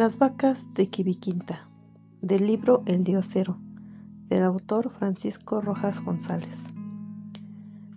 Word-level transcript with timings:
Las 0.00 0.16
vacas 0.16 0.66
de 0.72 0.88
Quibiquinta, 0.88 1.68
del 2.22 2.46
libro 2.46 2.82
El 2.86 3.04
Diosero, 3.04 3.58
del 4.30 4.44
autor 4.44 4.88
Francisco 4.88 5.60
Rojas 5.60 6.02
González. 6.02 6.64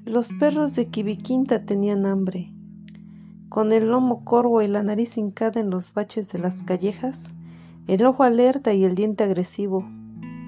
Los 0.03 0.27
perros 0.33 0.75
de 0.75 0.89
Quibiquinta 0.89 1.65
tenían 1.65 2.05
hambre. 2.05 2.51
Con 3.47 3.71
el 3.71 3.87
lomo 3.87 4.25
corvo 4.25 4.61
y 4.61 4.67
la 4.67 4.83
nariz 4.83 5.15
hincada 5.15 5.61
en 5.61 5.69
los 5.69 5.93
baches 5.93 6.27
de 6.27 6.39
las 6.39 6.63
callejas, 6.63 7.33
el 7.87 8.05
ojo 8.05 8.23
alerta 8.23 8.73
y 8.73 8.83
el 8.83 8.95
diente 8.95 9.23
agresivo, 9.23 9.87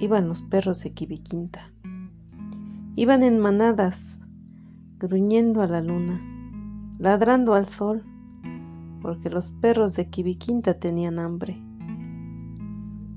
iban 0.01 0.27
los 0.27 0.41
perros 0.41 0.83
de 0.83 0.91
Quibiquinta. 0.91 1.71
Iban 2.97 3.23
en 3.23 3.39
manadas, 3.39 4.19
gruñendo 4.99 5.61
a 5.61 5.67
la 5.67 5.81
luna, 5.81 6.19
ladrando 6.99 7.53
al 7.53 7.66
sol, 7.66 8.03
porque 9.05 9.30
los 9.30 9.52
perros 9.62 9.95
de 9.95 10.09
Quibiquinta 10.09 10.80
tenían 10.80 11.20
hambre. 11.20 11.62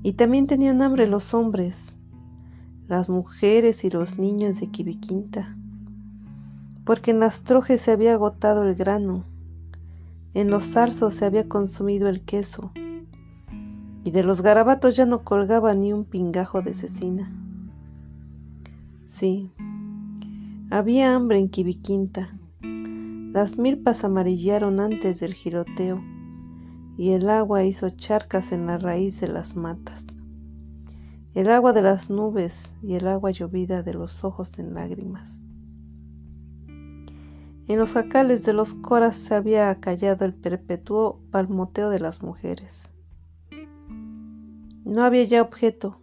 Y 0.03 0.13
también 0.13 0.45
tenían 0.45 0.83
hambre 0.83 1.07
los 1.07 1.33
hombres, 1.33 1.97
las 2.87 3.09
mujeres 3.09 3.83
y 3.83 3.89
los 3.89 4.19
niños 4.19 4.59
de 4.59 4.67
Quibiquinta, 4.67 5.57
porque 6.85 7.09
en 7.09 7.19
las 7.19 7.41
trojes 7.41 7.81
se 7.81 7.89
había 7.91 8.13
agotado 8.13 8.65
el 8.65 8.75
grano, 8.75 9.25
en 10.35 10.51
los 10.51 10.63
zarzos 10.63 11.15
se 11.15 11.25
había 11.25 11.49
consumido 11.49 12.07
el 12.07 12.21
queso, 12.21 12.71
y 14.03 14.11
de 14.11 14.21
los 14.21 14.41
garabatos 14.43 14.95
ya 14.95 15.07
no 15.07 15.23
colgaba 15.23 15.73
ni 15.73 15.91
un 15.91 16.05
pingajo 16.05 16.61
de 16.61 16.75
cecina. 16.75 17.31
Sí, 19.05 19.51
había 20.69 21.15
hambre 21.15 21.39
en 21.39 21.49
Quibiquinta 21.49 22.38
las 23.31 23.59
milpas 23.59 24.03
amarillaron 24.03 24.79
antes 24.79 25.19
del 25.19 25.35
giroteo 25.35 26.01
y 26.97 27.11
el 27.11 27.29
agua 27.29 27.63
hizo 27.63 27.91
charcas 27.91 28.51
en 28.51 28.65
la 28.65 28.79
raíz 28.79 29.21
de 29.21 29.27
las 29.27 29.55
matas. 29.55 30.07
El 31.35 31.51
agua 31.51 31.71
de 31.71 31.83
las 31.83 32.09
nubes 32.09 32.75
y 32.81 32.95
el 32.95 33.07
agua 33.07 33.29
llovida 33.29 33.83
de 33.83 33.93
los 33.93 34.23
ojos 34.23 34.57
en 34.57 34.73
lágrimas. 34.73 35.43
En 37.67 37.77
los 37.77 37.93
jacales 37.93 38.43
de 38.45 38.53
los 38.53 38.73
coras 38.73 39.15
se 39.15 39.35
había 39.35 39.69
acallado 39.69 40.25
el 40.25 40.33
perpetuo 40.33 41.21
palmoteo 41.29 41.91
de 41.91 41.99
las 41.99 42.23
mujeres. 42.23 42.89
No 44.83 45.03
había 45.03 45.23
ya 45.25 45.43
objeto, 45.43 46.01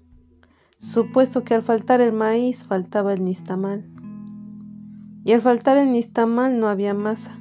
supuesto 0.78 1.43
que 1.43 1.55
al 1.55 1.65
faltar 1.65 2.00
el 2.00 2.12
maíz 2.12 2.62
faltaba 2.62 3.12
el 3.15 3.22
nistamal 3.22 3.95
y 5.27 5.32
al 5.32 5.42
faltar 5.42 5.77
el 5.77 5.91
nistamal 5.91 6.60
no 6.60 6.69
había 6.69 6.94
masa. 6.94 7.36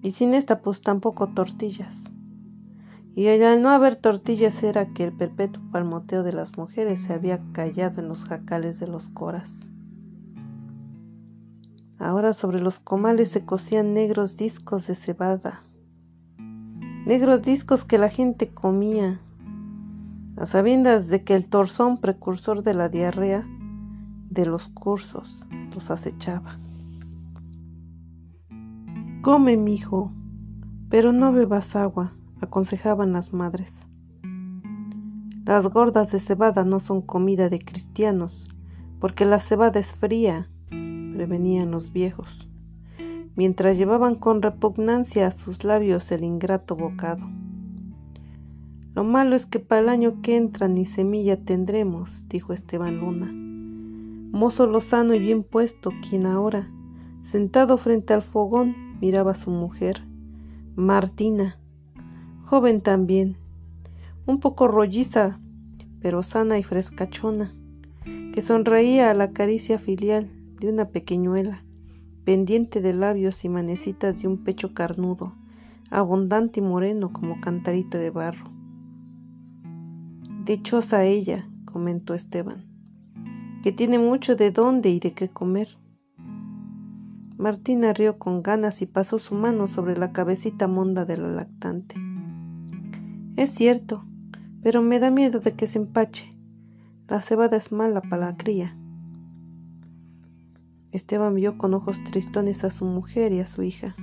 Y 0.00 0.12
sin 0.12 0.32
esta 0.32 0.62
pues 0.62 0.80
tampoco 0.80 1.26
tortillas. 1.34 2.12
Y 3.16 3.26
al 3.26 3.60
no 3.62 3.70
haber 3.70 3.96
tortillas 3.96 4.62
era 4.62 4.92
que 4.92 5.02
el 5.02 5.12
perpetuo 5.12 5.60
palmoteo 5.72 6.22
de 6.22 6.32
las 6.32 6.56
mujeres 6.56 7.02
se 7.02 7.12
había 7.12 7.40
callado 7.50 8.00
en 8.00 8.06
los 8.06 8.24
jacales 8.26 8.78
de 8.78 8.86
los 8.86 9.08
coras. 9.08 9.68
Ahora 11.98 12.32
sobre 12.32 12.60
los 12.60 12.78
comales 12.78 13.28
se 13.28 13.44
cosían 13.44 13.92
negros 13.92 14.36
discos 14.36 14.86
de 14.86 14.94
cebada, 14.94 15.64
negros 17.06 17.42
discos 17.42 17.84
que 17.84 17.98
la 17.98 18.08
gente 18.08 18.50
comía, 18.50 19.20
a 20.36 20.46
sabiendas 20.46 21.08
de 21.08 21.24
que 21.24 21.34
el 21.34 21.48
torzón 21.48 21.98
precursor 21.98 22.62
de 22.62 22.74
la 22.74 22.88
diarrea 22.88 23.44
de 24.30 24.46
los 24.46 24.68
cursos 24.68 25.46
los 25.74 25.90
acechaba. 25.90 26.58
Come, 29.22 29.56
mijo, 29.56 30.12
pero 30.88 31.12
no 31.12 31.32
bebas 31.32 31.74
agua, 31.74 32.12
aconsejaban 32.40 33.12
las 33.12 33.32
madres. 33.32 33.74
Las 35.44 35.68
gordas 35.68 36.12
de 36.12 36.20
cebada 36.20 36.64
no 36.64 36.80
son 36.80 37.02
comida 37.02 37.48
de 37.48 37.58
cristianos, 37.58 38.48
porque 39.00 39.24
la 39.24 39.38
cebada 39.38 39.80
es 39.80 39.92
fría, 39.92 40.48
prevenían 40.68 41.70
los 41.70 41.92
viejos, 41.92 42.48
mientras 43.36 43.78
llevaban 43.78 44.16
con 44.16 44.42
repugnancia 44.42 45.26
a 45.28 45.30
sus 45.30 45.64
labios 45.64 46.10
el 46.12 46.24
ingrato 46.24 46.76
bocado. 46.76 47.26
Lo 48.94 49.04
malo 49.04 49.36
es 49.36 49.46
que 49.46 49.60
para 49.60 49.82
el 49.82 49.88
año 49.88 50.22
que 50.22 50.36
entra 50.36 50.68
ni 50.68 50.86
semilla 50.86 51.36
tendremos, 51.36 52.28
dijo 52.28 52.52
Esteban 52.52 52.98
Luna 52.98 53.45
mozo 54.36 54.66
lozano 54.66 55.14
y 55.14 55.18
bien 55.18 55.42
puesto, 55.42 55.92
quien 56.06 56.26
ahora, 56.26 56.70
sentado 57.22 57.78
frente 57.78 58.12
al 58.12 58.22
fogón, 58.22 58.76
miraba 59.00 59.32
a 59.32 59.34
su 59.34 59.50
mujer, 59.50 60.02
Martina, 60.76 61.58
joven 62.44 62.82
también, 62.82 63.38
un 64.26 64.38
poco 64.38 64.68
rolliza, 64.68 65.40
pero 66.00 66.22
sana 66.22 66.58
y 66.58 66.62
frescachona, 66.62 67.54
que 68.04 68.42
sonreía 68.42 69.10
a 69.10 69.14
la 69.14 69.32
caricia 69.32 69.78
filial 69.78 70.30
de 70.60 70.68
una 70.68 70.90
pequeñuela, 70.90 71.64
pendiente 72.24 72.82
de 72.82 72.92
labios 72.92 73.42
y 73.44 73.48
manecitas 73.48 74.20
de 74.20 74.28
un 74.28 74.44
pecho 74.44 74.74
carnudo, 74.74 75.34
abundante 75.90 76.60
y 76.60 76.62
moreno 76.62 77.10
como 77.10 77.40
cantarito 77.40 77.96
de 77.96 78.10
barro. 78.10 78.50
Dichosa 80.44 81.04
ella, 81.04 81.48
comentó 81.64 82.12
Esteban 82.12 82.75
que 83.66 83.72
tiene 83.72 83.98
mucho 83.98 84.36
de 84.36 84.52
dónde 84.52 84.90
y 84.90 85.00
de 85.00 85.12
qué 85.12 85.28
comer. 85.28 85.76
Martina 87.36 87.92
rió 87.92 88.16
con 88.16 88.40
ganas 88.40 88.80
y 88.80 88.86
pasó 88.86 89.18
su 89.18 89.34
mano 89.34 89.66
sobre 89.66 89.96
la 89.96 90.12
cabecita 90.12 90.68
monda 90.68 91.04
de 91.04 91.16
la 91.16 91.26
lactante. 91.26 91.96
Es 93.34 93.50
cierto, 93.50 94.04
pero 94.62 94.82
me 94.82 95.00
da 95.00 95.10
miedo 95.10 95.40
de 95.40 95.54
que 95.54 95.66
se 95.66 95.80
empache. 95.80 96.30
La 97.08 97.20
cebada 97.22 97.56
es 97.56 97.72
mala 97.72 98.02
para 98.02 98.26
la 98.26 98.36
cría. 98.36 98.76
Esteban 100.92 101.34
vio 101.34 101.58
con 101.58 101.74
ojos 101.74 102.00
tristones 102.04 102.62
a 102.62 102.70
su 102.70 102.84
mujer 102.84 103.32
y 103.32 103.40
a 103.40 103.46
su 103.46 103.64
hija. 103.64 103.96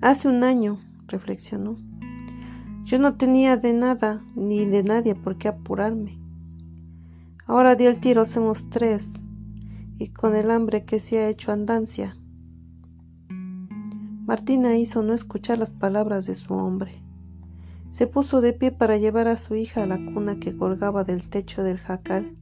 Hace 0.00 0.28
un 0.28 0.44
año, 0.44 0.78
reflexionó, 1.08 1.78
yo 2.84 3.00
no 3.00 3.16
tenía 3.16 3.56
de 3.56 3.72
nada 3.72 4.22
ni 4.36 4.66
de 4.66 4.84
nadie 4.84 5.16
por 5.16 5.36
qué 5.36 5.48
apurarme. 5.48 6.24
Ahora 7.48 7.76
di 7.76 7.86
el 7.86 8.00
tiro, 8.00 8.22
hacemos 8.22 8.68
tres, 8.70 9.20
y 9.98 10.08
con 10.08 10.34
el 10.34 10.50
hambre 10.50 10.84
que 10.84 10.98
se 10.98 11.20
ha 11.20 11.28
hecho 11.28 11.52
andancia. 11.52 12.16
Martina 14.26 14.76
hizo 14.76 15.02
no 15.02 15.14
escuchar 15.14 15.58
las 15.58 15.70
palabras 15.70 16.26
de 16.26 16.34
su 16.34 16.52
hombre. 16.54 17.04
Se 17.90 18.08
puso 18.08 18.40
de 18.40 18.52
pie 18.52 18.72
para 18.72 18.96
llevar 18.96 19.28
a 19.28 19.36
su 19.36 19.54
hija 19.54 19.84
a 19.84 19.86
la 19.86 19.96
cuna 19.96 20.40
que 20.40 20.56
colgaba 20.56 21.04
del 21.04 21.28
techo 21.28 21.62
del 21.62 21.78
jacal. 21.78 22.36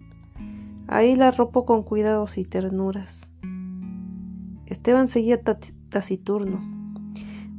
Ahí 0.89 1.17
la 1.17 1.29
arropó 1.29 1.67
con 1.67 1.83
cuidados 1.83 2.39
y 2.39 2.47
ternuras. 2.47 3.29
Esteban 4.65 5.09
seguía 5.09 5.43
taciturno. 5.91 6.63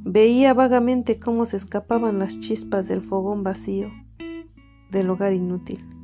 Veía 0.03 0.55
vagamente 0.55 1.19
cómo 1.19 1.45
se 1.45 1.57
escapaban 1.57 2.17
las 2.17 2.39
chispas 2.39 2.87
del 2.87 3.01
fogón 3.01 3.43
vacío, 3.43 3.91
del 4.89 5.11
hogar 5.11 5.33
inútil. 5.33 5.94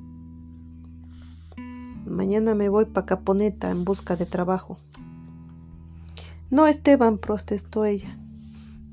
Mañana 2.06 2.56
me 2.56 2.70
voy 2.70 2.86
pa' 2.86 3.06
Caponeta 3.06 3.70
en 3.70 3.86
busca 3.86 4.16
de 4.16 4.26
trabajo. 4.26 4.78
No, 6.50 6.68
Esteban, 6.68 7.18
protestó 7.18 7.86
ella. 7.86 8.18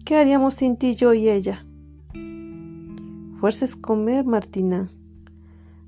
¿Qué 0.04 0.16
haríamos 0.16 0.54
sin 0.54 0.76
ti, 0.76 0.94
yo 0.94 1.12
y 1.14 1.28
ella? 1.28 1.64
Fuerces 3.40 3.76
comer, 3.76 4.24
Martina. 4.24 4.90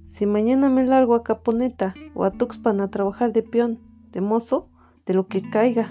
Si 0.04 0.26
mañana 0.26 0.68
me 0.68 0.84
largo 0.84 1.14
a 1.14 1.22
Caponeta 1.22 1.94
o 2.14 2.24
a 2.24 2.30
Tuxpan 2.30 2.80
a 2.80 2.90
trabajar 2.90 3.32
de 3.32 3.42
peón, 3.42 3.78
de 4.12 4.20
mozo, 4.20 4.68
de 5.06 5.14
lo 5.14 5.28
que 5.28 5.48
caiga. 5.48 5.88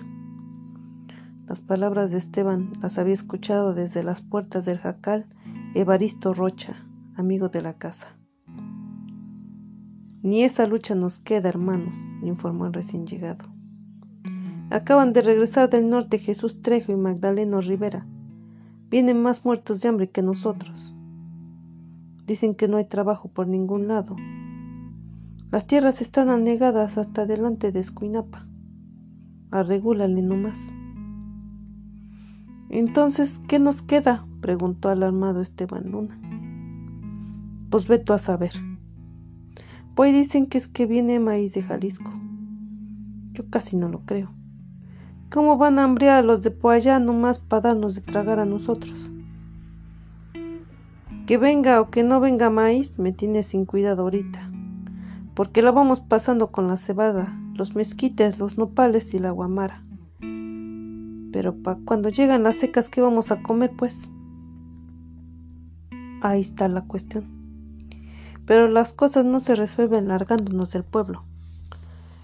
Las 1.47 1.61
palabras 1.61 2.11
de 2.11 2.17
Esteban 2.17 2.71
las 2.81 2.97
había 2.97 3.13
escuchado 3.13 3.73
desde 3.73 4.03
las 4.03 4.21
puertas 4.21 4.65
del 4.65 4.77
jacal 4.77 5.25
Evaristo 5.73 6.33
Rocha, 6.33 6.85
amigo 7.15 7.49
de 7.49 7.61
la 7.61 7.73
casa. 7.73 8.18
Ni 10.21 10.43
esa 10.43 10.67
lucha 10.67 10.95
nos 10.95 11.19
queda, 11.19 11.49
hermano, 11.49 11.91
informó 12.23 12.65
el 12.65 12.73
recién 12.73 13.07
llegado. 13.07 13.45
Acaban 14.69 15.13
de 15.13 15.21
regresar 15.21 15.69
del 15.69 15.89
norte 15.89 16.17
Jesús 16.17 16.61
Trejo 16.61 16.91
y 16.91 16.95
Magdaleno 16.95 17.61
Rivera. 17.61 18.05
Vienen 18.89 19.21
más 19.21 19.45
muertos 19.45 19.81
de 19.81 19.89
hambre 19.89 20.09
que 20.09 20.21
nosotros. 20.21 20.93
Dicen 22.27 22.53
que 22.53 22.67
no 22.67 22.77
hay 22.77 22.85
trabajo 22.85 23.29
por 23.29 23.47
ningún 23.47 23.87
lado. 23.87 24.15
Las 25.51 25.65
tierras 25.65 26.01
están 26.01 26.29
anegadas 26.29 26.97
hasta 26.97 27.25
delante 27.25 27.71
de 27.71 27.79
Escuinapa. 27.79 28.47
Arregúlale 29.49 30.21
nomás. 30.21 30.71
Entonces, 32.69 33.41
¿qué 33.47 33.57
nos 33.57 33.81
queda? 33.81 34.27
preguntó 34.41 34.89
alarmado 34.89 35.41
Esteban 35.41 35.89
Luna. 35.89 36.19
Pues 37.71 37.87
ve 37.87 37.97
tú 37.97 38.13
a 38.13 38.19
saber. 38.19 38.51
Hoy 40.01 40.13
dicen 40.13 40.45
que 40.45 40.57
es 40.57 40.69
que 40.69 40.85
viene 40.85 41.19
maíz 41.19 41.53
de 41.53 41.61
Jalisco. 41.61 42.09
Yo 43.33 43.43
casi 43.49 43.75
no 43.75 43.89
lo 43.89 43.99
creo. 44.05 44.31
¿Cómo 45.29 45.57
van 45.57 45.77
a 45.77 45.83
hambriar 45.83 46.19
a 46.19 46.21
los 46.21 46.41
de 46.41 46.51
por 46.51 46.73
allá 46.73 47.01
nomás 47.01 47.37
para 47.37 47.63
darnos 47.63 47.95
de 47.95 48.01
tragar 48.01 48.39
a 48.39 48.45
nosotros? 48.45 49.11
Que 51.27 51.37
venga 51.37 51.81
o 51.81 51.89
que 51.89 52.03
no 52.03 52.21
venga 52.21 52.49
maíz, 52.49 52.97
me 52.97 53.11
tiene 53.11 53.43
sin 53.43 53.65
cuidado 53.65 54.03
ahorita. 54.03 54.39
Porque 55.33 55.61
la 55.61 55.71
vamos 55.71 55.99
pasando 55.99 56.49
con 56.49 56.69
la 56.69 56.77
cebada, 56.77 57.37
los 57.53 57.75
mezquites, 57.75 58.39
los 58.39 58.57
nopales 58.57 59.13
y 59.13 59.19
la 59.19 59.31
guamara. 59.31 59.83
Pero 61.33 61.61
pa 61.61 61.77
cuando 61.83 62.07
llegan 62.07 62.43
las 62.43 62.55
secas, 62.55 62.87
¿qué 62.87 63.01
vamos 63.01 63.33
a 63.33 63.41
comer, 63.41 63.73
pues? 63.77 64.07
Ahí 66.21 66.39
está 66.39 66.69
la 66.69 66.85
cuestión. 66.85 67.38
Pero 68.49 68.67
las 68.67 68.93
cosas 68.93 69.25
no 69.25 69.39
se 69.39 69.53
resuelven 69.53 70.07
largándonos 70.07 70.71
del 70.71 70.83
pueblo. 70.83 71.23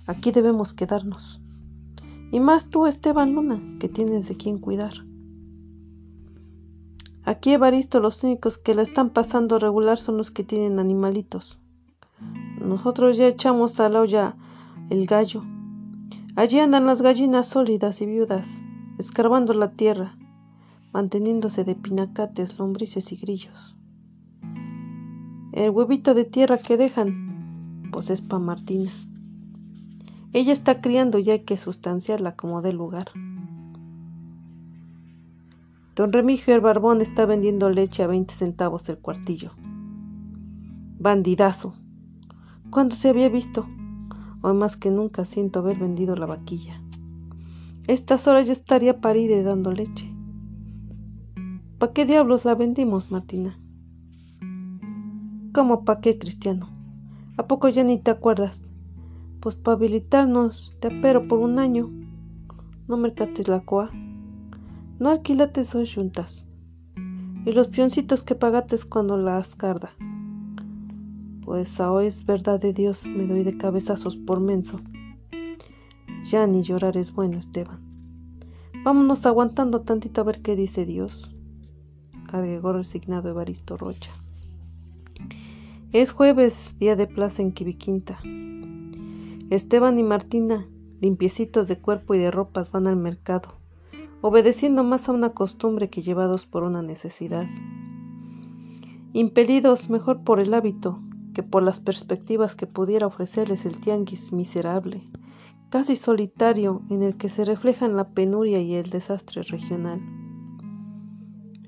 Aquí 0.08 0.32
debemos 0.32 0.74
quedarnos. 0.74 1.40
Y 2.32 2.40
más 2.40 2.72
tú, 2.72 2.88
Esteban 2.88 3.36
Luna, 3.36 3.62
que 3.80 3.90
tienes 3.90 4.28
de 4.28 4.36
quién 4.36 4.58
cuidar. 4.58 4.94
Aquí 7.26 7.52
Evaristo 7.54 8.00
los 8.00 8.24
únicos 8.24 8.58
que 8.58 8.74
la 8.74 8.82
están 8.82 9.12
pasando 9.12 9.60
regular 9.60 10.00
son 10.00 10.18
los 10.18 10.32
que 10.32 10.44
tienen 10.44 10.80
animalitos. 10.80 11.60
Nosotros 12.60 13.18
ya 13.18 13.28
echamos 13.28 13.80
a 13.80 13.90
la 13.90 14.02
olla 14.02 14.36
el 14.90 15.06
gallo. 15.06 15.44
Allí 16.36 16.60
andan 16.60 16.88
las 16.88 17.04
gallinas 17.04 17.50
sólidas 17.50 18.02
y 18.02 18.08
viudas, 18.08 18.64
escarbando 18.98 19.54
la 19.54 19.74
tierra, 19.74 20.18
manteniéndose 20.92 21.64
de 21.66 21.76
pinacates, 21.76 22.58
lombrices 22.58 23.12
y 23.12 23.16
grillos. 23.16 23.76
El 25.56 25.70
huevito 25.70 26.14
de 26.14 26.26
tierra 26.26 26.58
que 26.58 26.76
dejan, 26.76 27.88
pues 27.94 28.10
es 28.10 28.20
pa' 28.20 28.40
Martina. 28.40 28.92
Ella 30.34 30.52
está 30.52 30.82
criando 30.82 31.18
y 31.18 31.30
hay 31.30 31.46
que 31.46 31.56
sustanciarla 31.56 32.36
como 32.36 32.62
dé 32.62 32.74
lugar. 32.74 33.06
Don 35.96 36.12
Remigio 36.12 36.54
el 36.54 36.60
Barbón 36.60 37.00
está 37.00 37.26
vendiendo 37.26 37.70
leche 37.70 38.04
a 38.04 38.08
20 38.08 38.34
centavos 38.34 38.90
el 38.90 38.98
cuartillo. 38.98 39.52
Bandidazo. 41.00 41.74
¿Cuándo 42.70 42.98
se 42.98 43.08
había 43.08 43.30
visto? 43.30 43.66
Hoy 44.42 44.56
más 44.56 44.76
que 44.76 44.92
nunca 44.92 45.24
siento 45.24 45.60
haber 45.60 45.78
vendido 45.78 46.18
la 46.18 46.26
vaquilla. 46.26 46.82
Estas 47.88 48.28
horas 48.28 48.48
ya 48.48 48.52
estaría 48.52 49.00
parida 49.00 49.42
dando 49.42 49.72
leche. 49.72 50.14
¿Para 51.78 51.94
qué 51.94 52.04
diablos 52.04 52.44
la 52.44 52.56
vendimos, 52.56 53.10
Martina? 53.10 53.58
¿Cómo 55.56 55.86
pa' 55.86 56.02
qué, 56.02 56.20
Cristiano? 56.20 56.68
¿A 57.38 57.48
poco 57.48 57.70
ya 57.70 57.82
ni 57.86 57.98
te 57.98 58.12
acuerdas? 58.12 58.74
Pues 59.40 59.56
para 59.56 59.78
habilitarnos 59.78 60.76
te 60.82 60.90
apero 60.90 61.30
por 61.30 61.40
un 61.40 61.60
año. 61.60 61.90
No 62.90 62.98
mercates 62.98 63.48
la 63.48 63.62
coa. 63.62 63.90
No 65.00 65.10
alquilates 65.10 65.72
dos 65.72 65.96
juntas. 65.96 66.46
Y 67.46 67.54
los 67.54 67.70
pioncitos 67.70 68.22
que 68.22 68.36
pagates 68.36 68.84
cuando 68.84 69.16
la 69.16 69.38
ascarda. 69.38 69.94
Pues 71.40 71.80
a 71.80 71.90
hoy 71.90 72.08
es 72.08 72.26
verdad 72.26 72.60
de 72.60 72.74
Dios, 72.74 73.08
me 73.08 73.26
doy 73.26 73.46
de 73.46 73.58
cabezazos 73.58 74.18
por 74.18 74.42
menso. 74.42 74.82
Ya 76.30 76.46
ni 76.48 76.64
llorar 76.64 76.98
es 76.98 77.14
bueno, 77.14 77.38
Esteban. 77.38 77.80
Vámonos 78.84 79.26
aguantando 79.26 79.84
tantito 79.84 80.20
a 80.20 80.26
ver 80.26 80.42
qué 80.42 80.58
dice 80.58 80.86
Dios. 80.86 81.34
Agregó 82.28 82.74
resignado 82.74 83.30
Evaristo 83.30 83.78
Rocha. 83.78 84.12
Es 85.96 86.12
jueves, 86.12 86.76
día 86.78 86.98
de 86.98 87.08
plaza 87.08 87.42
en 87.42 87.54
Quibiquinta. 87.54 88.20
Esteban 89.50 89.98
y 89.98 90.04
Martina, 90.04 90.68
limpiecitos 91.00 91.70
de 91.70 91.80
cuerpo 91.80 92.16
y 92.16 92.18
de 92.18 92.32
ropas, 92.32 92.70
van 92.70 92.86
al 92.88 92.98
mercado 92.98 93.62
obedeciendo 94.20 94.84
más 94.84 95.08
a 95.08 95.14
una 95.14 95.30
costumbre 95.30 95.90
que 95.90 96.02
llevados 96.02 96.46
por 96.46 96.64
una 96.64 96.82
necesidad. 96.82 97.46
Impelidos 99.14 99.90
mejor 99.90 100.26
por 100.26 100.42
el 100.42 100.54
hábito 100.54 101.00
que 101.34 101.44
por 101.44 101.64
las 101.64 101.80
perspectivas 101.80 102.56
que 102.56 102.68
pudiera 102.68 103.08
ofrecerles 103.08 103.66
el 103.66 103.80
tianguis 103.80 104.34
miserable, 104.34 105.02
casi 105.70 105.96
solitario 105.96 106.82
en 106.90 107.04
el 107.04 107.16
que 107.16 107.30
se 107.30 107.46
reflejan 107.46 107.96
la 107.96 108.10
penuria 108.10 108.60
y 108.60 108.74
el 108.74 108.90
desastre 108.90 109.44
regional. 109.44 110.02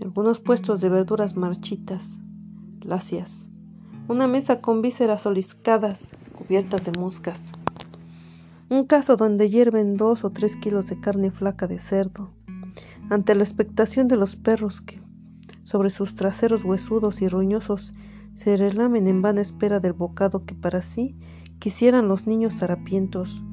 Algunos 0.04 0.42
puestos 0.42 0.82
de 0.82 0.90
verduras 0.90 1.38
marchitas, 1.38 2.20
lacias, 2.82 3.48
una 4.10 4.26
mesa 4.26 4.62
con 4.62 4.82
vísceras 4.82 5.26
oliscadas 5.26 6.08
cubiertas 6.34 6.86
de 6.86 6.98
moscas, 6.98 7.52
un 8.70 8.86
caso 8.86 9.18
donde 9.18 9.50
hierven 9.50 9.98
dos 9.98 10.24
o 10.24 10.30
tres 10.30 10.56
kilos 10.56 10.86
de 10.88 10.98
carne 10.98 11.30
flaca 11.30 11.68
de 11.68 11.78
cerdo, 11.78 12.30
ante 13.10 13.36
la 13.36 13.44
expectación 13.44 14.08
de 14.08 14.16
los 14.16 14.38
perros 14.38 14.80
que, 14.80 15.02
sobre 15.64 15.90
sus 15.90 16.16
traseros 16.16 16.64
huesudos 16.64 17.22
y 17.22 17.28
roñosos, 17.28 17.94
se 18.36 18.56
relamen 18.56 19.08
en 19.08 19.22
vana 19.22 19.42
espera 19.42 19.82
del 19.82 19.94
bocado 19.94 20.46
que 20.46 20.56
para 20.56 20.82
sí 20.82 21.18
quisieran 21.60 22.08
los 22.08 22.28
niños 22.28 22.64
harapientos, 22.64 23.44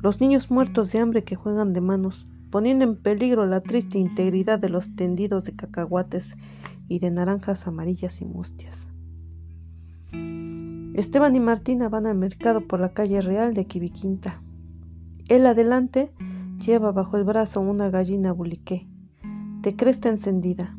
los 0.00 0.22
niños 0.22 0.50
muertos 0.50 0.90
de 0.92 1.00
hambre 1.00 1.22
que 1.22 1.36
juegan 1.36 1.74
de 1.74 1.82
manos, 1.82 2.28
poniendo 2.50 2.84
en 2.84 2.96
peligro 2.96 3.44
la 3.44 3.60
triste 3.60 3.98
integridad 3.98 4.58
de 4.58 4.70
los 4.70 4.96
tendidos 4.96 5.44
de 5.44 5.54
cacahuates 5.54 6.34
y 6.88 6.98
de 6.98 7.10
naranjas 7.10 7.66
amarillas 7.66 8.22
y 8.22 8.24
mustias. 8.24 8.91
Esteban 10.94 11.34
y 11.36 11.40
Martina 11.40 11.88
van 11.88 12.06
al 12.06 12.16
mercado 12.16 12.66
por 12.66 12.80
la 12.80 12.92
calle 12.92 13.20
real 13.20 13.54
de 13.54 13.66
Quibiquinta. 13.66 14.42
Él 15.28 15.46
adelante 15.46 16.12
Lleva 16.64 16.92
bajo 16.92 17.16
el 17.16 17.24
brazo 17.24 17.60
una 17.60 17.90
gallina 17.90 18.30
buliqué, 18.30 18.86
de 19.62 19.74
cresta 19.74 20.10
encendida. 20.10 20.76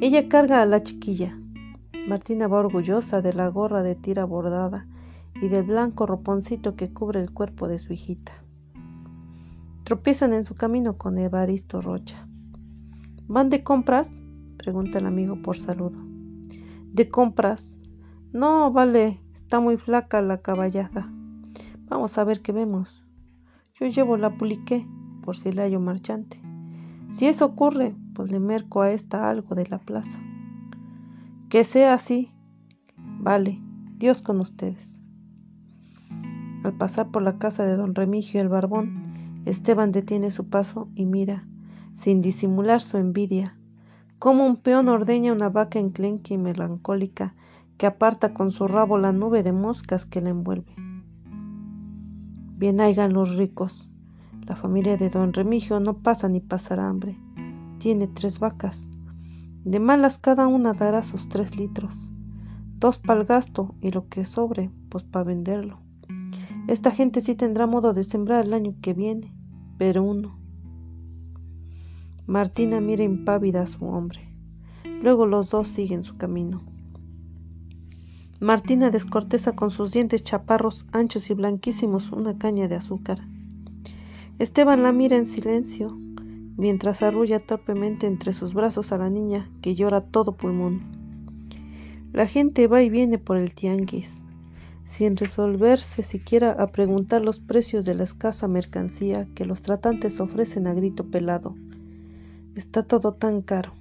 Ella 0.00 0.26
carga 0.26 0.62
a 0.62 0.66
la 0.66 0.82
chiquilla. 0.82 1.38
Martina 2.08 2.48
va 2.48 2.60
orgullosa 2.60 3.20
de 3.20 3.34
la 3.34 3.48
gorra 3.48 3.82
de 3.82 3.96
tira 3.96 4.24
bordada 4.24 4.86
y 5.42 5.48
del 5.48 5.64
blanco 5.64 6.06
roponcito 6.06 6.76
que 6.76 6.94
cubre 6.94 7.20
el 7.20 7.30
cuerpo 7.30 7.68
de 7.68 7.78
su 7.78 7.92
hijita. 7.92 8.32
Tropiezan 9.84 10.32
en 10.32 10.46
su 10.46 10.54
camino 10.54 10.96
con 10.96 11.18
Evaristo 11.18 11.82
Rocha. 11.82 12.26
¿Van 13.26 13.50
de 13.50 13.62
compras? 13.62 14.08
pregunta 14.56 14.98
el 14.98 15.04
amigo 15.04 15.42
por 15.42 15.58
saludo. 15.58 15.98
¿De 16.90 17.10
compras? 17.10 17.78
No, 18.32 18.70
vale, 18.70 19.18
está 19.32 19.58
muy 19.58 19.76
flaca 19.76 20.22
la 20.22 20.40
caballada. 20.40 21.10
Vamos 21.88 22.16
a 22.16 22.22
ver 22.22 22.40
qué 22.42 22.52
vemos. 22.52 23.04
Yo 23.74 23.88
llevo 23.88 24.16
la 24.16 24.36
puliqué 24.36 24.86
por 25.24 25.36
si 25.36 25.50
la 25.50 25.64
hallo 25.64 25.80
marchante. 25.80 26.40
Si 27.08 27.26
eso 27.26 27.44
ocurre, 27.44 27.96
pues 28.14 28.30
le 28.30 28.38
merco 28.38 28.82
a 28.82 28.92
esta 28.92 29.28
algo 29.28 29.56
de 29.56 29.66
la 29.66 29.78
plaza. 29.78 30.20
Que 31.48 31.64
sea 31.64 31.92
así. 31.92 32.30
Vale, 32.96 33.60
Dios 33.98 34.22
con 34.22 34.38
ustedes. 34.38 35.00
Al 36.62 36.74
pasar 36.74 37.10
por 37.10 37.22
la 37.22 37.36
casa 37.38 37.64
de 37.64 37.74
don 37.74 37.96
Remigio 37.96 38.40
el 38.40 38.48
Barbón, 38.48 39.42
Esteban 39.44 39.90
detiene 39.90 40.30
su 40.30 40.48
paso 40.48 40.88
y 40.94 41.04
mira, 41.04 41.48
sin 41.96 42.22
disimular 42.22 42.80
su 42.80 42.96
envidia, 42.96 43.56
como 44.20 44.46
un 44.46 44.56
peón 44.56 44.88
ordeña 44.88 45.32
una 45.32 45.48
vaca 45.48 45.80
enclenque 45.80 46.34
y 46.34 46.38
melancólica 46.38 47.34
que 47.80 47.86
aparta 47.86 48.34
con 48.34 48.50
su 48.50 48.68
rabo 48.68 48.98
la 48.98 49.10
nube 49.10 49.42
de 49.42 49.52
moscas 49.52 50.04
que 50.04 50.20
la 50.20 50.28
envuelve. 50.28 50.74
Bien 52.58 52.78
hagan 52.78 53.14
los 53.14 53.38
ricos. 53.38 53.88
La 54.44 54.54
familia 54.54 54.98
de 54.98 55.08
don 55.08 55.32
Remigio 55.32 55.80
no 55.80 55.96
pasa 56.02 56.28
ni 56.28 56.40
pasará 56.40 56.90
hambre. 56.90 57.18
Tiene 57.78 58.06
tres 58.06 58.38
vacas. 58.38 58.86
De 59.64 59.80
malas 59.80 60.18
cada 60.18 60.46
una 60.46 60.74
dará 60.74 61.02
sus 61.02 61.30
tres 61.30 61.56
litros. 61.56 62.12
Dos 62.76 62.98
para 62.98 63.20
el 63.20 63.26
gasto 63.26 63.74
y 63.80 63.92
lo 63.92 64.10
que 64.10 64.26
sobre, 64.26 64.70
pues 64.90 65.04
para 65.04 65.24
venderlo. 65.24 65.78
Esta 66.68 66.90
gente 66.90 67.22
sí 67.22 67.34
tendrá 67.34 67.66
modo 67.66 67.94
de 67.94 68.04
sembrar 68.04 68.44
el 68.44 68.52
año 68.52 68.74
que 68.82 68.92
viene, 68.92 69.34
pero 69.78 70.02
uno. 70.02 70.38
Martina 72.26 72.82
mira 72.82 73.04
impávida 73.04 73.62
a 73.62 73.66
su 73.66 73.86
hombre. 73.86 74.20
Luego 75.02 75.24
los 75.24 75.48
dos 75.48 75.68
siguen 75.68 76.04
su 76.04 76.18
camino. 76.18 76.69
Martina 78.40 78.90
descorteza 78.90 79.52
con 79.52 79.70
sus 79.70 79.92
dientes 79.92 80.24
chaparros, 80.24 80.86
anchos 80.92 81.28
y 81.28 81.34
blanquísimos 81.34 82.10
una 82.10 82.38
caña 82.38 82.68
de 82.68 82.76
azúcar. 82.76 83.18
Esteban 84.38 84.82
la 84.82 84.92
mira 84.92 85.18
en 85.18 85.26
silencio, 85.26 85.94
mientras 86.56 87.02
arrulla 87.02 87.38
torpemente 87.38 88.06
entre 88.06 88.32
sus 88.32 88.54
brazos 88.54 88.92
a 88.92 88.96
la 88.96 89.10
niña 89.10 89.50
que 89.60 89.74
llora 89.74 90.00
todo 90.00 90.32
pulmón. 90.32 90.80
La 92.14 92.26
gente 92.26 92.66
va 92.66 92.80
y 92.82 92.88
viene 92.88 93.18
por 93.18 93.36
el 93.36 93.54
tianguis, 93.54 94.16
sin 94.86 95.18
resolverse 95.18 96.02
siquiera 96.02 96.52
a 96.52 96.68
preguntar 96.68 97.20
los 97.20 97.40
precios 97.40 97.84
de 97.84 97.94
la 97.94 98.04
escasa 98.04 98.48
mercancía 98.48 99.28
que 99.34 99.44
los 99.44 99.60
tratantes 99.60 100.18
ofrecen 100.18 100.66
a 100.66 100.72
grito 100.72 101.04
pelado. 101.04 101.56
Está 102.54 102.84
todo 102.84 103.12
tan 103.12 103.42
caro. 103.42 103.74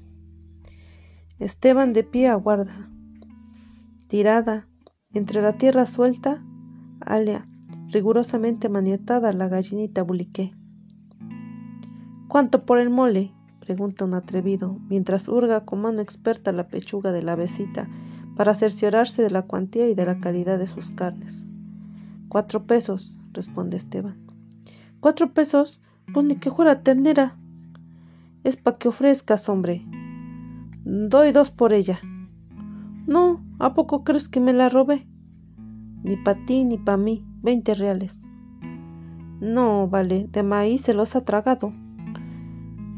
Esteban 1.39 1.94
de 1.94 2.04
pie 2.04 2.28
aguarda 2.28 2.89
tirada 4.10 4.68
entre 5.13 5.42
la 5.42 5.54
tierra 5.54 5.86
suelta, 5.86 6.44
alia, 7.00 7.48
rigurosamente 7.89 8.68
maniatada 8.68 9.32
la 9.32 9.48
gallinita 9.48 10.01
buliqué. 10.01 10.51
¿Cuánto 12.28 12.66
por 12.66 12.80
el 12.80 12.89
mole? 12.89 13.32
pregunta 13.60 14.06
un 14.06 14.16
atrevido, 14.16 14.80
mientras 14.89 15.28
hurga 15.28 15.63
con 15.63 15.82
mano 15.82 16.01
experta 16.01 16.51
la 16.51 16.68
pechuga 16.68 17.12
de 17.12 17.22
la 17.22 17.36
besita 17.36 17.88
para 18.36 18.56
cerciorarse 18.56 19.22
de 19.22 19.30
la 19.30 19.44
cuantía 19.44 19.88
y 19.88 19.94
de 19.94 20.06
la 20.06 20.20
calidad 20.20 20.58
de 20.58 20.66
sus 20.66 20.89
carnes. 20.89 21.46
Cuatro 22.30 22.66
pesos, 22.66 23.16
responde 23.32 23.78
Esteban. 23.78 24.18
¿Cuatro 25.00 25.34
pesos? 25.34 25.82
Pues 26.12 26.25
ni 26.25 26.36
que 26.38 26.50
fuera 26.50 26.82
ternera. 26.82 27.38
Es 28.44 28.58
pa' 28.58 28.80
que 28.80 28.88
ofrezcas, 28.88 29.48
hombre. 29.50 29.86
Doy 30.84 31.32
dos 31.32 31.51
por 31.51 31.74
ella. 31.74 32.00
No, 33.10 33.44
¿a 33.58 33.74
poco 33.74 34.04
crees 34.04 34.28
que 34.28 34.39
me 34.39 34.54
la 34.54 34.70
robé? 34.70 35.08
Ni 36.04 36.16
pa' 36.16 36.46
ti 36.46 36.63
ni 36.63 36.78
pa' 36.78 36.96
mí, 36.96 37.25
veinte 37.42 37.74
reales. 37.74 38.22
No, 39.42 39.88
vale, 39.88 40.28
de 40.32 40.44
maíz 40.44 40.82
se 40.82 40.94
los 40.94 41.16
ha 41.16 41.25
tragado. 41.25 41.74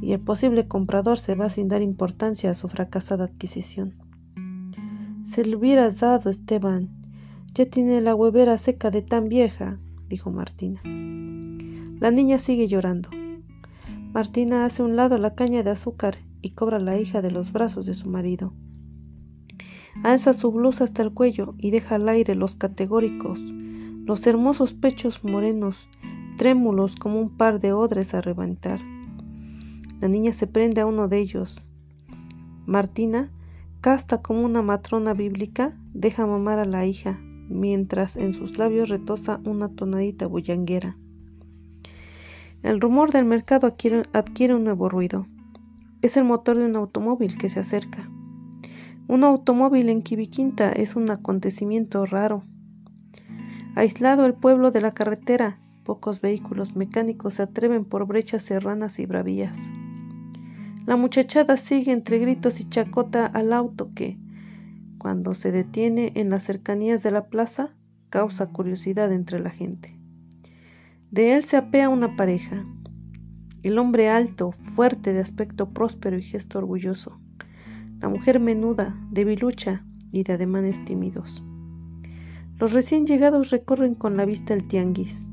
Y 0.01 0.11
el 0.11 0.19
posible 0.19 0.67
comprador 0.67 1.17
se 1.17 1.35
va 1.35 1.47
sin 1.47 1.69
dar 1.69 1.81
importancia 1.81 2.51
a 2.51 2.55
su 2.55 2.67
fracasada 2.67 3.23
adquisición. 3.23 3.95
Se 5.23 5.45
le 5.45 5.55
hubieras 5.55 6.01
dado, 6.01 6.29
Esteban. 6.29 6.89
Ya 7.53 7.67
tiene 7.67 8.01
la 8.01 8.13
huevera 8.13 8.57
seca 8.57 8.91
de 8.91 9.03
tan 9.03 9.29
vieja, 9.29 9.79
dijo 10.09 10.29
Martina. 10.29 10.81
La 12.01 12.11
niña 12.11 12.37
sigue 12.37 12.67
llorando. 12.67 13.07
Martina 14.11 14.65
hace 14.65 14.83
un 14.83 14.97
lado 14.97 15.17
la 15.17 15.35
caña 15.35 15.63
de 15.63 15.69
azúcar 15.69 16.17
y 16.41 16.49
cobra 16.49 16.79
la 16.79 16.99
hija 16.99 17.21
de 17.21 17.31
los 17.31 17.53
brazos 17.53 17.85
de 17.85 17.93
su 17.93 18.09
marido. 18.09 18.51
Alza 20.03 20.33
su 20.33 20.51
blusa 20.51 20.83
hasta 20.83 21.03
el 21.03 21.13
cuello 21.13 21.55
y 21.57 21.71
deja 21.71 21.95
al 21.95 22.09
aire 22.09 22.35
los 22.35 22.55
categóricos, 22.55 23.39
los 24.05 24.25
hermosos 24.25 24.73
pechos 24.73 25.23
morenos 25.23 25.87
trémulos 26.37 26.95
como 26.95 27.21
un 27.21 27.29
par 27.37 27.59
de 27.59 27.71
odres 27.71 28.13
a 28.13 28.21
reventar. 28.21 28.79
La 29.99 30.07
niña 30.07 30.33
se 30.33 30.47
prende 30.47 30.81
a 30.81 30.87
uno 30.87 31.07
de 31.07 31.19
ellos. 31.19 31.69
Martina, 32.65 33.29
casta 33.81 34.21
como 34.21 34.41
una 34.41 34.61
matrona 34.61 35.13
bíblica, 35.13 35.71
deja 35.93 36.25
mamar 36.25 36.57
a 36.57 36.65
la 36.65 36.85
hija, 36.85 37.19
mientras 37.47 38.17
en 38.17 38.33
sus 38.33 38.57
labios 38.57 38.89
retosa 38.89 39.39
una 39.45 39.69
tonadita 39.69 40.25
bullanguera. 40.25 40.97
El 42.63 42.79
rumor 42.79 43.11
del 43.11 43.25
mercado 43.25 43.67
adquiere, 43.67 44.03
adquiere, 44.13 44.55
un 44.55 44.63
nuevo 44.63 44.89
ruido. 44.89 45.27
Es 46.01 46.17
el 46.17 46.23
motor 46.23 46.57
de 46.57 46.65
un 46.65 46.75
automóvil 46.75 47.37
que 47.37 47.49
se 47.49 47.59
acerca. 47.59 48.09
Un 49.11 49.25
automóvil 49.25 49.89
en 49.89 50.03
Quibiquinta 50.03 50.71
es 50.71 50.95
un 50.95 51.11
acontecimiento 51.11 52.05
raro. 52.05 52.45
Aislado 53.75 54.25
el 54.25 54.35
pueblo 54.35 54.71
de 54.71 54.79
la 54.79 54.93
carretera, 54.93 55.59
Pocos 55.83 56.21
vehículos 56.21 56.77
mecánicos 56.77 57.33
se 57.33 57.43
atreven 57.43 57.83
por 57.83 58.07
brechas 58.07 58.43
serranas 58.43 58.99
y 58.99 59.05
bravías. 59.05 59.59
La 60.85 60.95
muchachada 60.95 61.57
sigue 61.57 61.91
entre 61.91 62.19
gritos 62.19 62.61
y 62.61 62.69
chacota 62.69 63.25
al 63.25 63.51
auto 63.51 63.91
que, 63.93 64.17
cuando 64.97 65.33
se 65.33 65.51
detiene 65.51 66.13
en 66.15 66.29
las 66.29 66.43
cercanías 66.43 67.03
de 67.03 67.11
la 67.11 67.27
plaza, 67.27 67.75
causa 68.09 68.47
curiosidad 68.47 69.11
entre 69.11 69.41
la 69.41 69.49
gente. 69.49 69.99
De 71.11 71.33
él 71.33 71.43
se 71.43 71.57
apea 71.57 71.89
una 71.89 72.15
pareja. 72.15 72.63
El 73.61 73.77
hombre 73.77 74.07
alto, 74.07 74.53
fuerte, 74.73 75.11
de 75.11 75.19
aspecto 75.19 75.73
próspero 75.73 76.17
y 76.17 76.23
gesto 76.23 76.59
orgulloso. 76.59 77.19
La 78.01 78.09
mujer 78.09 78.39
menuda, 78.39 78.97
debilucha 79.11 79.85
y 80.11 80.23
de 80.23 80.33
ademanes 80.33 80.83
tímidos. 80.85 81.43
Los 82.59 82.73
recién 82.73 83.07
llegados 83.07 83.49
recorren 83.49 83.95
con 83.95 84.17
la 84.17 84.25
vista 84.25 84.53
el 84.53 84.67
tianguis 84.67 85.25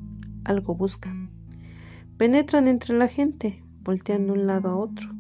algo 0.48 0.75
buscan. 0.75 1.30
Penetran 2.16 2.66
entre 2.68 2.96
la 2.96 3.06
gente, 3.06 3.62
voltean 3.82 4.26
de 4.26 4.32
un 4.32 4.46
lado 4.46 4.70
a 4.70 4.76
otro, 4.76 5.10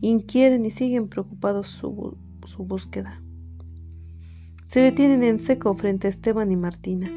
inquieren 0.00 0.64
y 0.64 0.70
siguen 0.70 1.08
preocupados 1.08 1.68
su, 1.68 2.16
su 2.44 2.64
búsqueda. 2.64 3.20
Se 4.68 4.80
detienen 4.80 5.22
en 5.24 5.40
seco 5.40 5.74
frente 5.74 6.06
a 6.06 6.10
Esteban 6.10 6.52
y 6.52 6.56
Martina. 6.56 7.10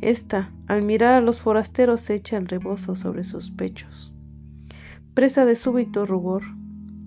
Esta, 0.00 0.52
al 0.66 0.82
mirar 0.82 1.14
a 1.14 1.20
los 1.22 1.40
forasteros, 1.40 2.02
se 2.02 2.14
echa 2.14 2.36
el 2.36 2.46
rebozo 2.46 2.94
sobre 2.94 3.24
sus 3.24 3.50
pechos. 3.50 4.12
Presa 5.14 5.46
de 5.46 5.56
súbito 5.56 6.04
rubor, 6.04 6.42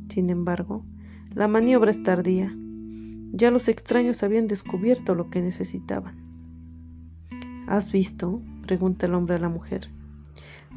sin 0.10 0.32
embargo, 0.32 0.84
la 1.38 1.48
maniobra 1.48 1.92
es 1.92 2.02
tardía. 2.02 2.52
Ya 3.32 3.52
los 3.52 3.68
extraños 3.68 4.24
habían 4.24 4.48
descubierto 4.48 5.14
lo 5.14 5.30
que 5.30 5.40
necesitaban. 5.40 6.16
¿Has 7.68 7.92
visto? 7.92 8.42
pregunta 8.64 9.06
el 9.06 9.14
hombre 9.14 9.36
a 9.36 9.40
la 9.40 9.48
mujer. 9.48 9.88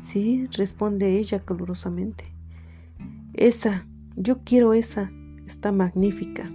Sí, 0.01 0.47
responde 0.53 1.19
ella 1.19 1.41
calurosamente. 1.41 2.25
Esa, 3.33 3.87
yo 4.17 4.41
quiero 4.45 4.75
esa, 4.75 5.11
está 5.47 5.73
magnífica. 5.73 6.53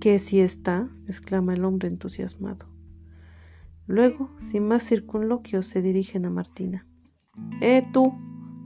¿Qué 0.00 0.18
si 0.18 0.40
está? 0.40 0.88
exclama 1.06 1.54
el 1.54 1.64
hombre 1.64 1.86
entusiasmado. 1.86 2.66
Luego, 3.86 4.30
sin 4.38 4.66
más 4.66 4.82
circunloquios, 4.82 5.66
se 5.66 5.80
dirigen 5.80 6.26
a 6.26 6.30
Martina. 6.30 6.88
Eh, 7.60 7.82
tú, 7.92 8.14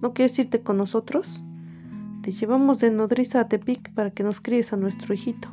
¿no 0.01 0.15
quieres 0.15 0.39
irte 0.39 0.63
con 0.63 0.79
nosotros? 0.79 1.44
Te 2.25 2.31
llevamos 2.33 2.79
de 2.79 2.91
nodriza 2.91 3.39
a 3.39 3.49
Tepic 3.51 3.93
para 3.93 4.11
que 4.11 4.23
nos 4.23 4.41
críes 4.41 4.73
a 4.73 4.79
nuestro 4.79 5.13
hijito. 5.13 5.51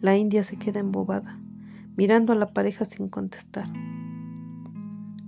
La 0.00 0.18
india 0.18 0.44
se 0.44 0.58
queda 0.58 0.80
embobada, 0.80 1.40
mirando 1.96 2.34
a 2.34 2.36
la 2.36 2.52
pareja 2.52 2.84
sin 2.84 3.08
contestar. 3.08 3.66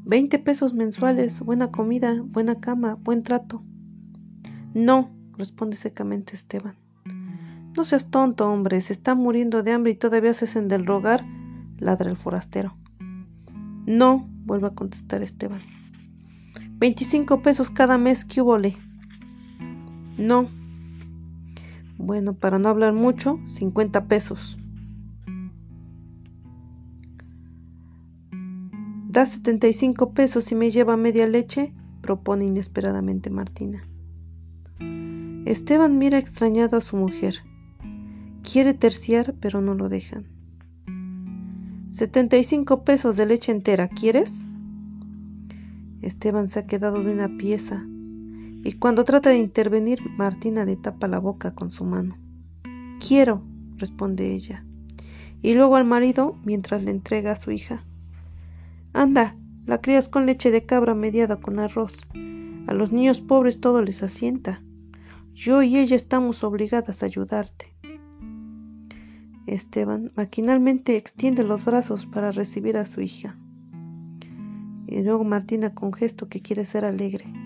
Veinte 0.04 0.38
pesos 0.38 0.74
mensuales, 0.74 1.40
buena 1.40 1.70
comida, 1.70 2.20
buena 2.26 2.60
cama, 2.60 2.96
buen 2.96 3.22
trato. 3.22 3.62
No, 4.74 5.10
responde 5.38 5.78
secamente 5.78 6.34
Esteban. 6.34 6.74
No 7.74 7.84
seas 7.84 8.10
tonto, 8.10 8.46
hombre, 8.46 8.82
se 8.82 8.92
está 8.92 9.14
muriendo 9.14 9.62
de 9.62 9.72
hambre 9.72 9.92
y 9.92 9.96
todavía 9.96 10.34
se 10.34 10.44
hacen 10.44 10.68
del 10.68 10.84
rogar, 10.84 11.24
ladra 11.78 12.10
el 12.10 12.18
forastero. 12.18 12.76
No, 13.86 14.28
vuelve 14.44 14.66
a 14.66 14.74
contestar 14.74 15.22
Esteban. 15.22 15.60
Veinticinco 16.76 17.40
pesos 17.40 17.70
cada 17.70 17.96
mes, 17.96 18.26
¿qué 18.26 18.42
hubole? 18.42 18.76
No. 20.18 20.48
Bueno, 21.98 22.34
para 22.34 22.58
no 22.58 22.68
hablar 22.68 22.92
mucho, 22.92 23.38
cincuenta 23.46 24.06
pesos. 24.06 24.58
Da 29.08 29.26
75 29.26 30.12
pesos 30.12 30.50
y 30.50 30.54
me 30.54 30.70
lleva 30.70 30.96
media 30.96 31.26
leche, 31.26 31.72
propone 32.00 32.46
inesperadamente 32.46 33.30
Martina. 33.30 33.86
Esteban 35.46 35.98
mira 35.98 36.18
extrañado 36.18 36.76
a 36.76 36.80
su 36.80 36.96
mujer. 36.96 37.34
Quiere 38.42 38.74
terciar, 38.74 39.34
pero 39.40 39.60
no 39.60 39.74
lo 39.74 39.88
dejan. 39.88 40.26
75 41.88 42.82
pesos 42.82 43.16
de 43.16 43.26
leche 43.26 43.52
entera, 43.52 43.88
¿quieres? 43.88 44.44
Esteban 46.02 46.48
se 46.48 46.58
ha 46.58 46.66
quedado 46.66 47.02
de 47.02 47.12
una 47.12 47.28
pieza 47.36 47.86
y 48.64 48.72
cuando 48.72 49.04
trata 49.04 49.28
de 49.28 49.36
intervenir, 49.36 50.00
Martina 50.16 50.64
le 50.64 50.76
tapa 50.76 51.06
la 51.06 51.18
boca 51.18 51.54
con 51.54 51.70
su 51.70 51.84
mano. 51.84 52.16
Quiero, 53.06 53.42
responde 53.76 54.32
ella. 54.34 54.64
Y 55.42 55.52
luego 55.52 55.76
al 55.76 55.84
marido, 55.84 56.38
mientras 56.44 56.82
le 56.82 56.90
entrega 56.90 57.32
a 57.32 57.36
su 57.36 57.50
hija. 57.50 57.84
Anda, 58.94 59.36
la 59.66 59.82
crías 59.82 60.08
con 60.08 60.24
leche 60.24 60.50
de 60.50 60.64
cabra 60.64 60.94
mediada 60.94 61.36
con 61.36 61.58
arroz. 61.58 61.98
A 62.66 62.72
los 62.72 62.90
niños 62.90 63.20
pobres 63.20 63.60
todo 63.60 63.82
les 63.82 64.02
asienta. 64.02 64.62
Yo 65.34 65.62
y 65.62 65.76
ella 65.76 65.96
estamos 65.96 66.42
obligadas 66.42 67.02
a 67.02 67.06
ayudarte. 67.06 67.74
Esteban 69.46 70.10
maquinalmente 70.16 70.96
extiende 70.96 71.44
los 71.44 71.66
brazos 71.66 72.06
para 72.06 72.30
recibir 72.30 72.78
a 72.78 72.86
su 72.86 73.02
hija. 73.02 73.36
Y 74.86 75.02
luego 75.02 75.24
Martina 75.24 75.74
con 75.74 75.92
gesto 75.92 76.30
que 76.30 76.40
quiere 76.40 76.64
ser 76.64 76.86
alegre. 76.86 77.43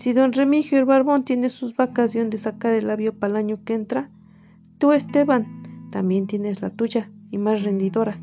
Si 0.00 0.14
don 0.14 0.32
Remigio 0.32 0.78
el 0.78 0.86
barbón 0.86 1.24
tiene 1.24 1.50
sus 1.50 1.76
vacas 1.76 2.14
de 2.14 2.38
sacar 2.38 2.72
el 2.72 2.86
labio 2.86 3.12
para 3.12 3.32
el 3.32 3.36
año 3.36 3.62
que 3.64 3.74
entra, 3.74 4.08
tú 4.78 4.92
Esteban 4.92 5.62
también 5.90 6.26
tienes 6.26 6.62
la 6.62 6.70
tuya 6.70 7.12
y 7.30 7.36
más 7.36 7.64
rendidora. 7.64 8.18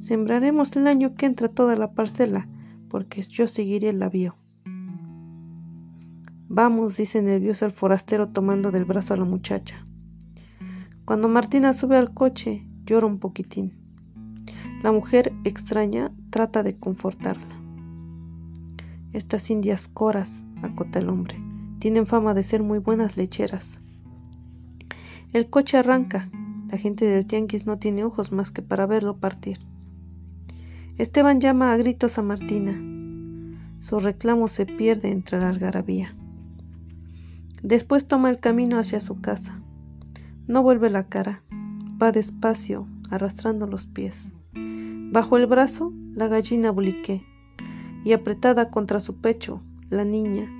Sembraremos 0.00 0.74
el 0.74 0.88
año 0.88 1.14
que 1.14 1.26
entra 1.26 1.46
toda 1.46 1.76
la 1.76 1.92
parcela, 1.92 2.48
porque 2.88 3.22
yo 3.22 3.46
seguiré 3.46 3.90
el 3.90 4.00
labio. 4.00 4.34
Vamos, 6.48 6.96
dice 6.96 7.22
nervioso 7.22 7.64
el 7.64 7.70
forastero 7.70 8.30
tomando 8.30 8.72
del 8.72 8.84
brazo 8.84 9.14
a 9.14 9.18
la 9.18 9.24
muchacha. 9.24 9.86
Cuando 11.04 11.28
Martina 11.28 11.74
sube 11.74 11.96
al 11.96 12.12
coche, 12.12 12.66
llora 12.84 13.06
un 13.06 13.20
poquitín. 13.20 13.72
La 14.82 14.90
mujer 14.90 15.32
extraña 15.44 16.10
trata 16.30 16.64
de 16.64 16.76
confortarla. 16.76 17.54
Estas 19.12 19.48
indias 19.48 19.86
coras, 19.86 20.44
acota 20.62 20.98
el 20.98 21.08
hombre. 21.08 21.36
Tienen 21.78 22.06
fama 22.06 22.34
de 22.34 22.42
ser 22.42 22.62
muy 22.62 22.78
buenas 22.78 23.16
lecheras. 23.16 23.80
El 25.32 25.48
coche 25.48 25.78
arranca. 25.78 26.30
La 26.70 26.78
gente 26.78 27.04
del 27.04 27.26
tianguis 27.26 27.66
no 27.66 27.78
tiene 27.78 28.04
ojos 28.04 28.32
más 28.32 28.50
que 28.50 28.62
para 28.62 28.86
verlo 28.86 29.16
partir. 29.16 29.58
Esteban 30.98 31.40
llama 31.40 31.72
a 31.72 31.76
gritos 31.76 32.18
a 32.18 32.22
Martina. 32.22 32.76
Su 33.78 33.98
reclamo 33.98 34.48
se 34.48 34.66
pierde 34.66 35.10
entre 35.10 35.38
la 35.38 35.48
algarabía. 35.48 36.14
Después 37.62 38.06
toma 38.06 38.30
el 38.30 38.38
camino 38.38 38.78
hacia 38.78 39.00
su 39.00 39.20
casa. 39.20 39.60
No 40.46 40.62
vuelve 40.62 40.90
la 40.90 41.04
cara. 41.04 41.42
Va 42.02 42.12
despacio, 42.12 42.86
arrastrando 43.10 43.66
los 43.66 43.86
pies. 43.86 44.32
Bajo 45.10 45.36
el 45.36 45.46
brazo, 45.46 45.92
la 46.14 46.28
gallina 46.28 46.70
buliqué 46.70 47.24
y 48.04 48.12
apretada 48.12 48.70
contra 48.70 49.00
su 49.00 49.16
pecho, 49.20 49.62
la 49.90 50.04
niña, 50.04 50.50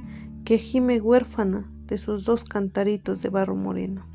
que 0.45 0.59
gime 0.59 1.01
huérfana 1.01 1.71
de 1.87 1.99
sus 1.99 2.25
dos 2.25 2.45
cantaritos 2.45 3.23
de 3.23 3.29
barro 3.29 3.55
moreno. 3.55 4.07